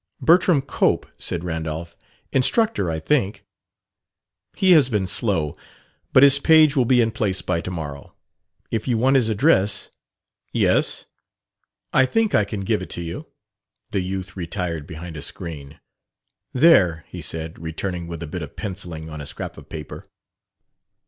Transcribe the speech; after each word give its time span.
"Bertram 0.19 0.63
Cope," 0.63 1.05
said 1.19 1.43
Randolph. 1.43 1.95
"Instructor, 2.31 2.89
I 2.89 2.99
think." 2.99 3.45
"He 4.55 4.71
has 4.71 4.89
been 4.89 5.05
slow. 5.05 5.55
But 6.11 6.23
his 6.23 6.39
page 6.39 6.75
will 6.75 6.85
be 6.85 7.01
in 7.01 7.11
place 7.11 7.43
by 7.43 7.61
tomorrow. 7.61 8.15
If 8.71 8.87
you 8.87 8.97
want 8.97 9.15
his 9.15 9.29
address...." 9.29 9.91
"Yes?"" 10.53 11.05
I 12.01 12.07
think 12.07 12.33
I 12.33 12.45
can 12.45 12.61
give 12.61 12.81
it 12.81 12.89
to 12.97 13.03
you." 13.03 13.27
The 13.91 14.01
youth 14.01 14.35
retired 14.35 14.87
behind 14.87 15.17
a 15.17 15.21
screen. 15.21 15.79
"There," 16.51 17.05
he 17.09 17.21
said, 17.21 17.59
returning 17.59 18.07
with 18.07 18.23
a 18.23 18.27
bit 18.27 18.41
of 18.41 18.55
pencilling 18.55 19.07
on 19.07 19.21
a 19.21 19.27
scrap 19.27 19.55
of 19.55 19.69
paper. 19.69 20.07